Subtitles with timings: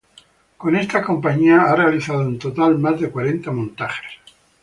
[0.61, 4.13] Con esta compañía ha realizado en total más de cuarenta montajes.